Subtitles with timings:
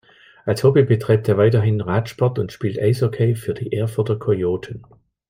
[0.45, 4.81] Als Hobby betreibt er weiterhin Radsport und spielt Eishockey für die „Erfurter Kojoten“.